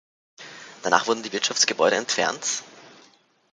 Danach 0.81 1.05
wurden 1.05 1.21
die 1.21 1.31
Wirtschaftsgebäude 1.31 1.95
entfernt. 1.95 2.63